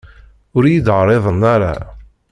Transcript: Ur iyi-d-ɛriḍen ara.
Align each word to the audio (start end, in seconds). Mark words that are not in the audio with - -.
Ur 0.55 0.63
iyi-d-ɛriḍen 0.65 1.41
ara. 1.53 1.73